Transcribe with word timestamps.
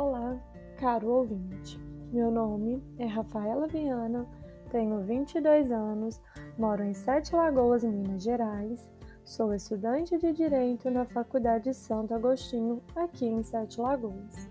Olá, 0.00 0.38
caro 0.78 1.08
ouvinte. 1.08 1.76
Meu 2.12 2.30
nome 2.30 2.80
é 3.00 3.04
Rafaela 3.04 3.66
Viana, 3.66 4.24
tenho 4.70 5.00
22 5.02 5.72
anos, 5.72 6.20
moro 6.56 6.84
em 6.84 6.94
Sete 6.94 7.34
Lagoas, 7.34 7.82
Minas 7.82 8.22
Gerais. 8.22 8.88
Sou 9.24 9.52
estudante 9.52 10.16
de 10.16 10.32
Direito 10.32 10.88
na 10.88 11.04
Faculdade 11.04 11.74
Santo 11.74 12.14
Agostinho, 12.14 12.80
aqui 12.94 13.26
em 13.26 13.42
Sete 13.42 13.80
Lagoas. 13.80 14.48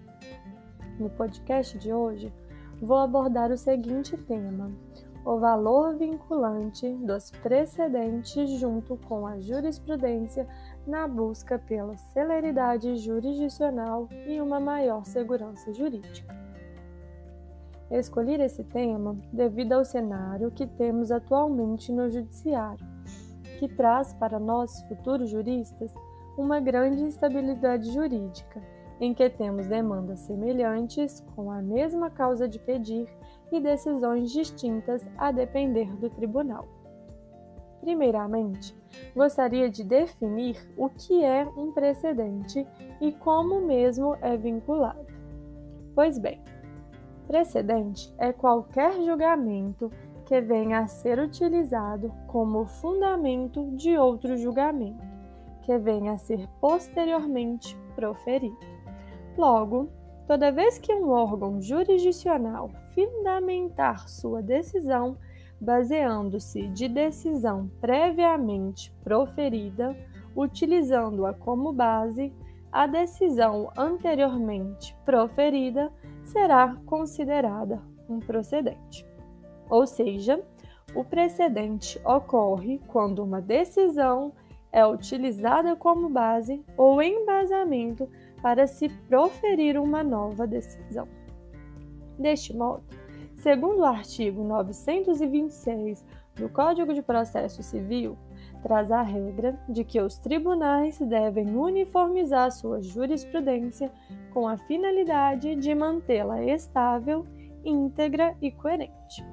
No 1.00 1.10
podcast 1.12 1.78
de 1.78 1.94
hoje, 1.94 2.30
vou 2.82 2.98
abordar 2.98 3.50
o 3.50 3.58
seguinte 3.58 4.18
tema: 4.18 4.70
o 5.28 5.38
valor 5.40 5.98
vinculante 5.98 6.88
dos 6.90 7.32
precedentes 7.32 8.50
junto 8.52 8.96
com 8.96 9.28
a 9.28 9.38
jurisprudência 9.38 10.48
na 10.88 11.06
busca 11.06 11.60
pela 11.60 11.98
celeridade 11.98 12.96
jurisdicional 12.96 14.08
e 14.26 14.40
uma 14.40 14.58
maior 14.58 15.04
segurança 15.04 15.74
jurídica. 15.74 16.34
Escolhi 17.92 18.42
esse 18.42 18.64
tema 18.64 19.18
devido 19.34 19.74
ao 19.74 19.84
cenário 19.84 20.50
que 20.50 20.66
temos 20.66 21.12
atualmente 21.12 21.92
no 21.92 22.10
Judiciário, 22.10 22.86
que 23.60 23.68
traz 23.68 24.14
para 24.14 24.40
nós, 24.40 24.80
futuros 24.88 25.30
juristas, 25.30 25.94
uma 26.38 26.62
grande 26.62 27.02
instabilidade 27.02 27.92
jurídica, 27.92 28.62
em 29.02 29.14
que 29.14 29.30
temos 29.30 29.68
demandas 29.68 30.22
semelhantes 30.22 31.20
com 31.36 31.52
a 31.52 31.62
mesma 31.62 32.10
causa 32.10 32.48
de 32.48 32.60
pedir 32.60 33.10
e 33.52 33.60
decisões 33.60 34.32
distintas 34.32 35.08
a 35.18 35.32
depender 35.32 35.94
do 35.96 36.10
tribunal. 36.10 36.68
Primeiramente, 37.82 38.76
gostaria 39.16 39.70
de 39.70 39.84
definir 39.84 40.58
o 40.76 40.90
que 40.90 41.24
é 41.24 41.48
um 41.56 41.72
precedente 41.72 42.68
e 43.00 43.12
como 43.12 43.62
mesmo 43.62 44.18
é 44.22 44.36
vinculado. 44.36 45.06
Pois 45.96 46.18
bem, 46.18 46.42
precedente 47.28 48.14
é 48.18 48.34
qualquer 48.34 48.94
julgamento 49.04 49.92
que 50.26 50.42
venha 50.42 50.80
a 50.80 50.88
ser 50.88 51.20
utilizado 51.20 52.12
como 52.28 52.66
fundamento 52.66 53.72
de 53.72 53.98
outro 53.98 54.36
julgamento, 54.38 55.02
que 55.62 55.78
venha 55.78 56.14
a 56.14 56.18
ser 56.18 56.48
posteriormente 56.60 57.78
proferido. 57.96 58.58
Logo, 59.38 59.90
toda 60.28 60.52
vez 60.52 60.78
que 60.78 60.94
um 60.94 61.10
órgão 61.10 61.62
jurisdicional 61.62 62.70
fundamentar 62.98 64.10
sua 64.10 64.42
decisão 64.42 65.16
baseando-se 65.62 66.68
de 66.70 66.88
decisão 66.88 67.70
previamente 67.80 68.92
proferida, 69.04 69.96
utilizando-a 70.36 71.34
como 71.34 71.72
base, 71.72 72.34
a 72.72 72.88
decisão 72.88 73.72
anteriormente 73.78 74.96
proferida 75.06 75.92
será 76.24 76.76
considerada 76.86 77.82
um 78.10 78.20
procedente. 78.20 79.06
Ou 79.70 79.86
seja, 79.86 80.44
o 80.96 81.04
precedente 81.04 82.00
ocorre 82.04 82.80
quando 82.88 83.24
uma 83.24 83.42
decisão 83.42 84.34
é 84.72 84.86
utilizada 84.86 85.76
como 85.76 86.10
base 86.10 86.64
ou 86.76 87.02
embasamento 87.02 88.10
para 88.42 88.68
se 88.68 88.90
proferir 88.90 89.80
uma 89.80 90.04
nova 90.04 90.46
decisão. 90.46 91.17
Deste 92.18 92.56
modo, 92.56 92.84
Segundo 93.38 93.82
o 93.82 93.86
artigo 93.86 94.44
926 94.44 96.04
do 96.36 96.50
Código 96.50 96.92
de 96.92 97.04
Processo 97.04 97.62
Civil, 97.62 98.18
traz 98.64 98.92
a 98.92 99.04
regra 99.04 99.58
de 99.70 99.84
que 99.84 100.02
os 100.02 100.18
tribunais 100.18 100.98
devem 100.98 101.56
uniformizar 101.56 102.52
sua 102.52 102.82
jurisprudência 102.82 103.92
com 104.34 104.48
a 104.48 104.58
finalidade 104.58 105.56
de 105.56 105.76
mantê-la 105.76 106.44
estável, 106.44 107.28
íntegra 107.64 108.36
e 108.42 108.50
coerente. 108.50 109.24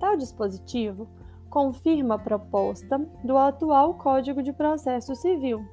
Tal 0.00 0.16
dispositivo 0.16 1.08
confirma 1.48 2.16
a 2.16 2.18
proposta 2.18 2.98
do 3.22 3.38
atual 3.38 3.94
Código 3.94 4.42
de 4.42 4.52
Processo 4.52 5.14
Civil, 5.14 5.64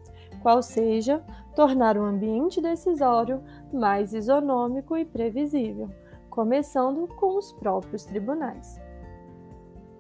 qual 0.43 0.61
seja 0.61 1.23
tornar 1.55 1.97
o 1.97 2.03
ambiente 2.03 2.61
decisório 2.61 3.43
mais 3.73 4.13
isonômico 4.13 4.95
e 4.95 5.03
previsível 5.03 5.89
começando 6.33 7.07
com 7.15 7.37
os 7.37 7.51
próprios 7.51 8.05
tribunais. 8.05 8.81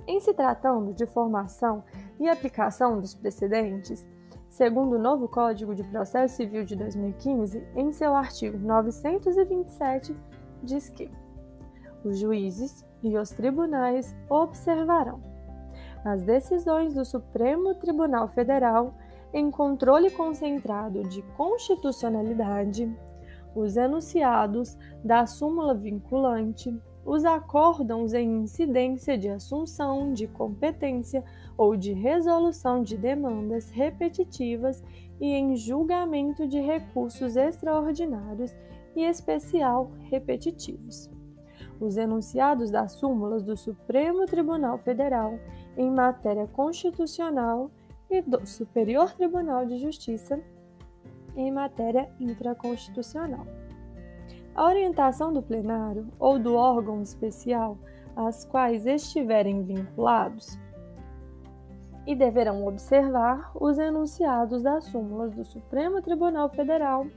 Em 0.07 0.19
se 0.19 0.33
tratando 0.33 0.91
de 0.91 1.05
formação 1.05 1.83
e 2.19 2.27
aplicação 2.27 2.99
dos 2.99 3.13
precedentes, 3.13 4.03
segundo 4.49 4.95
o 4.95 4.99
novo 4.99 5.27
Código 5.27 5.75
de 5.75 5.83
Processo 5.83 6.37
Civil 6.37 6.65
de 6.65 6.75
2015, 6.75 7.63
em 7.75 7.91
seu 7.91 8.15
artigo 8.15 8.57
927, 8.57 10.17
diz 10.63 10.89
que 10.89 11.11
os 12.03 12.17
juízes 12.17 12.83
e 13.03 13.15
os 13.15 13.29
tribunais 13.29 14.15
observarão 14.27 15.21
as 16.03 16.23
decisões 16.23 16.95
do 16.95 17.05
Supremo 17.05 17.75
Tribunal 17.75 18.27
Federal 18.27 18.95
em 19.31 19.51
controle 19.51 20.09
concentrado 20.09 21.03
de 21.03 21.21
constitucionalidade, 21.37 22.91
os 23.55 23.77
enunciados 23.77 24.77
da 25.03 25.25
súmula 25.25 25.73
vinculante, 25.73 26.73
os 27.05 27.25
acórdãos 27.25 28.13
em 28.13 28.43
incidência 28.43 29.17
de 29.17 29.29
assunção 29.29 30.13
de 30.13 30.25
competência 30.27 31.23
ou 31.57 31.75
de 31.75 31.91
resolução 31.91 32.81
de 32.81 32.97
demandas 32.97 33.69
repetitivas 33.69 34.81
e 35.19 35.27
em 35.27 35.55
julgamento 35.55 36.47
de 36.47 36.59
recursos 36.59 37.35
extraordinários 37.35 38.55
e 38.95 39.03
especial 39.03 39.91
repetitivos. 40.09 41.09
Os 41.79 41.97
enunciados 41.97 42.71
das 42.71 42.93
súmulas 42.93 43.43
do 43.43 43.57
Supremo 43.57 44.25
Tribunal 44.25 44.77
Federal 44.77 45.37
em 45.75 45.91
matéria 45.91 46.47
constitucional 46.47 47.69
e 48.09 48.21
do 48.21 48.45
Superior 48.45 49.11
Tribunal 49.13 49.65
de 49.65 49.77
Justiça 49.77 50.39
em 51.35 51.51
matéria 51.51 52.09
infraconstitucional. 52.19 53.45
A 54.55 54.65
orientação 54.65 55.33
do 55.33 55.41
plenário 55.41 56.07
ou 56.19 56.37
do 56.37 56.55
órgão 56.55 57.01
especial 57.01 57.77
às 58.15 58.45
quais 58.45 58.85
estiverem 58.85 59.63
vinculados 59.63 60.59
e 62.05 62.15
deverão 62.15 62.67
observar 62.67 63.51
os 63.55 63.77
enunciados 63.77 64.61
das 64.61 64.85
súmulas 64.85 65.33
do 65.33 65.45
Supremo 65.45 66.01
Tribunal 66.01 66.49
Federal, 66.49 67.07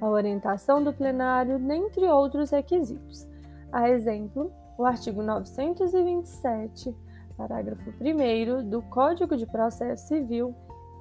a 0.00 0.08
orientação 0.08 0.82
do 0.82 0.92
plenário, 0.92 1.58
dentre 1.58 2.06
outros 2.06 2.50
requisitos. 2.50 3.26
A 3.72 3.88
exemplo, 3.88 4.52
o 4.76 4.84
artigo 4.84 5.22
927, 5.22 6.94
parágrafo 7.36 7.90
1 7.90 8.68
do 8.68 8.82
Código 8.82 9.36
de 9.36 9.46
Processo 9.46 10.08
Civil 10.08 10.54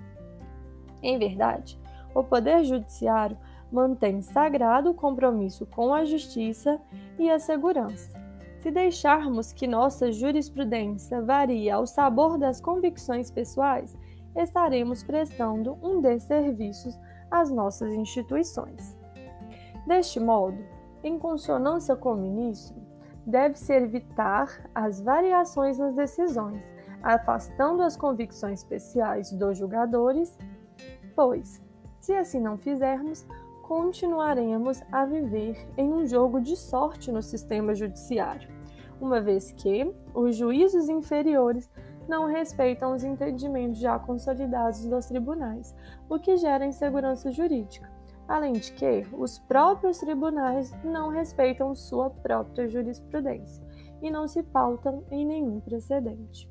Em 1.01 1.19
verdade, 1.19 1.77
o 2.15 2.23
Poder 2.23 2.63
Judiciário 2.63 3.37
mantém 3.69 4.21
sagrado 4.21 4.91
o 4.91 4.95
compromisso 4.95 5.65
com 5.65 5.93
a 5.93 6.05
justiça 6.05 6.79
e 7.19 7.29
a 7.29 7.37
segurança, 7.37 8.17
Se 8.61 8.71
deixarmos 8.71 9.51
que 9.51 9.67
nossa 9.67 10.09
jurisprudência 10.09 11.21
varie 11.21 11.69
ao 11.69 11.85
sabor 11.85 12.37
das 12.37 12.61
convicções 12.61 13.29
pessoais, 13.29 13.93
estaremos 14.35 15.03
prestando 15.03 15.77
um 15.81 16.01
desserviço 16.01 16.89
às 17.29 17.51
nossas 17.51 17.91
instituições. 17.93 18.97
Deste 19.85 20.19
modo, 20.19 20.57
em 21.03 21.19
consonância 21.19 21.95
com 21.95 22.13
o 22.13 22.17
ministro, 22.17 22.81
deve-se 23.25 23.73
evitar 23.73 24.69
as 24.73 25.01
variações 25.01 25.77
nas 25.77 25.93
decisões, 25.93 26.63
afastando 27.01 27.81
as 27.81 27.97
convicções 27.97 28.59
especiais 28.59 29.31
dos 29.31 29.57
julgadores, 29.57 30.37
pois, 31.15 31.61
se 31.99 32.13
assim 32.13 32.39
não 32.39 32.57
fizermos, 32.57 33.25
continuaremos 33.63 34.81
a 34.91 35.05
viver 35.05 35.57
em 35.77 35.91
um 35.91 36.05
jogo 36.05 36.39
de 36.39 36.55
sorte 36.55 37.11
no 37.11 37.21
sistema 37.21 37.73
judiciário, 37.73 38.49
uma 38.99 39.21
vez 39.21 39.51
que 39.51 39.93
os 40.13 40.35
juízos 40.35 40.89
inferiores 40.89 41.69
não 42.07 42.25
respeitam 42.25 42.93
os 42.93 43.03
entendimentos 43.03 43.79
já 43.79 43.97
consolidados 43.97 44.85
dos 44.85 45.05
tribunais, 45.05 45.75
o 46.09 46.19
que 46.19 46.37
gera 46.37 46.65
insegurança 46.65 47.31
jurídica. 47.31 47.91
Além 48.27 48.53
de 48.53 48.71
que, 48.73 49.05
os 49.13 49.37
próprios 49.37 49.97
tribunais 49.97 50.73
não 50.83 51.09
respeitam 51.09 51.75
sua 51.75 52.09
própria 52.09 52.67
jurisprudência 52.67 53.63
e 54.01 54.09
não 54.09 54.27
se 54.27 54.41
pautam 54.43 55.03
em 55.11 55.25
nenhum 55.25 55.59
precedente. 55.59 56.49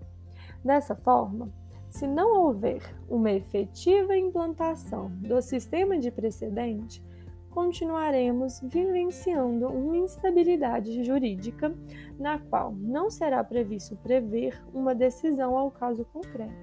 Dessa 0.64 0.94
forma, 0.94 1.50
se 1.90 2.06
não 2.06 2.46
houver 2.46 2.82
uma 3.08 3.30
efetiva 3.30 4.16
implantação 4.16 5.10
do 5.16 5.40
sistema 5.42 5.98
de 5.98 6.10
precedente, 6.10 7.04
continuaremos 7.52 8.60
vivenciando 8.60 9.68
uma 9.68 9.96
instabilidade 9.96 11.04
jurídica 11.04 11.74
na 12.18 12.38
qual 12.38 12.72
não 12.72 13.10
será 13.10 13.44
previsto 13.44 13.96
prever 13.96 14.60
uma 14.72 14.94
decisão 14.94 15.56
ao 15.56 15.70
caso 15.70 16.04
concreto, 16.06 16.54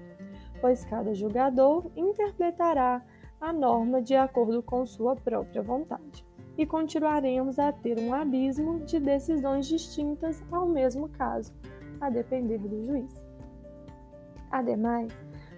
pois 0.60 0.84
cada 0.84 1.14
julgador 1.14 1.90
interpretará 1.96 3.02
a 3.40 3.52
norma 3.52 4.02
de 4.02 4.14
acordo 4.14 4.62
com 4.62 4.84
sua 4.84 5.16
própria 5.16 5.62
vontade, 5.62 6.26
e 6.58 6.66
continuaremos 6.66 7.58
a 7.58 7.72
ter 7.72 7.98
um 7.98 8.12
abismo 8.12 8.80
de 8.80 9.00
decisões 9.00 9.66
distintas 9.66 10.42
ao 10.50 10.66
mesmo 10.66 11.08
caso, 11.08 11.52
a 12.00 12.10
depender 12.10 12.58
do 12.58 12.84
juiz. 12.84 13.24
Ademais, 14.50 15.12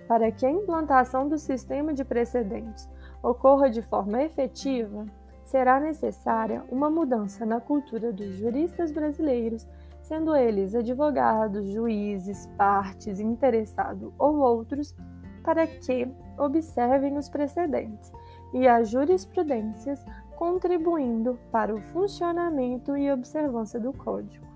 para 0.07 0.31
que 0.31 0.45
a 0.45 0.51
implantação 0.51 1.29
do 1.29 1.39
sistema 1.39 1.95
de 1.95 2.05
precedentes 2.05 2.89
ocorra 3.23 3.71
de 3.71 3.81
forma 3.81 4.23
efetiva, 4.23 5.07
será 5.53 5.79
necessária 5.79 6.65
uma 6.71 6.89
mudança 6.89 7.45
na 7.45 7.61
cultura 7.61 8.11
dos 8.11 8.37
juristas 8.37 8.91
brasileiros, 8.91 9.69
sendo 10.01 10.35
eles 10.35 10.75
advogados, 10.75 11.67
juízes, 11.67 12.47
partes, 12.57 13.21
interessados 13.21 14.11
ou 14.19 14.39
outros, 14.39 14.97
para 15.45 15.67
que 15.67 16.11
observem 16.39 17.19
os 17.19 17.29
precedentes 17.29 18.11
e 18.55 18.67
as 18.67 18.89
jurisprudências, 18.89 20.03
contribuindo 20.37 21.39
para 21.51 21.75
o 21.75 21.83
funcionamento 21.83 22.97
e 22.97 23.13
observância 23.13 23.79
do 23.79 23.93
Código. 23.93 24.47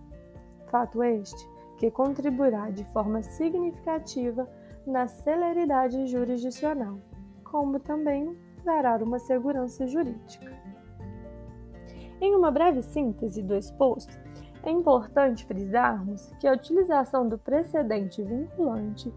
Fato 0.68 1.02
este 1.02 1.46
que 1.76 1.90
contribuirá 1.90 2.70
de 2.70 2.84
forma 2.84 3.22
significativa 3.22 4.48
na 4.86 5.06
celeridade 5.06 6.06
jurisdicional, 6.06 6.98
como 7.44 7.78
também 7.78 8.34
dará 8.64 8.96
uma 8.96 9.18
segurança 9.18 9.86
jurídica. 9.86 10.65
Em 12.20 12.34
uma 12.34 12.50
breve 12.50 12.82
síntese 12.82 13.42
do 13.42 13.54
exposto, 13.54 14.18
é 14.62 14.70
importante 14.70 15.44
frisarmos 15.44 16.32
que 16.40 16.48
a 16.48 16.52
utilização 16.52 17.28
do 17.28 17.38
precedente 17.38 18.22
vinculante, 18.22 19.12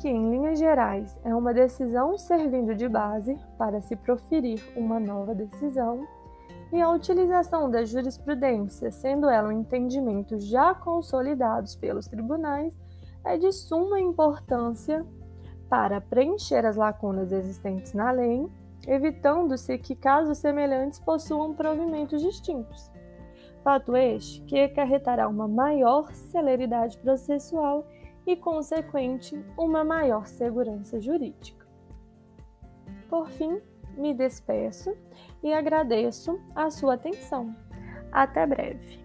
que 0.00 0.08
em 0.08 0.30
linhas 0.30 0.58
gerais 0.58 1.18
é 1.24 1.34
uma 1.34 1.54
decisão 1.54 2.18
servindo 2.18 2.74
de 2.74 2.88
base 2.88 3.38
para 3.56 3.80
se 3.80 3.94
proferir 3.94 4.60
uma 4.76 4.98
nova 4.98 5.34
decisão, 5.34 6.06
e 6.72 6.80
a 6.80 6.90
utilização 6.90 7.70
da 7.70 7.84
jurisprudência, 7.84 8.90
sendo 8.90 9.28
ela 9.28 9.48
um 9.48 9.52
entendimento 9.52 10.38
já 10.40 10.74
consolidados 10.74 11.76
pelos 11.76 12.06
tribunais, 12.06 12.76
é 13.24 13.36
de 13.36 13.52
suma 13.52 14.00
importância 14.00 15.06
para 15.68 16.00
preencher 16.00 16.66
as 16.66 16.76
lacunas 16.76 17.30
existentes 17.30 17.94
na 17.94 18.10
lei 18.10 18.46
evitando-se 18.86 19.78
que 19.78 19.94
casos 19.94 20.38
semelhantes 20.38 20.98
possuam 20.98 21.54
provimentos 21.54 22.22
distintos. 22.22 22.90
Fato 23.62 23.96
este 23.96 24.40
que 24.42 24.58
acarretará 24.58 25.28
uma 25.28 25.46
maior 25.46 26.12
celeridade 26.12 26.98
processual 26.98 27.86
e, 28.26 28.36
consequente, 28.36 29.44
uma 29.56 29.84
maior 29.84 30.26
segurança 30.26 31.00
jurídica. 31.00 31.66
Por 33.08 33.28
fim, 33.30 33.60
me 33.96 34.14
despeço 34.14 34.96
e 35.42 35.52
agradeço 35.52 36.40
a 36.54 36.70
sua 36.70 36.94
atenção. 36.94 37.54
Até 38.10 38.46
breve! 38.46 39.01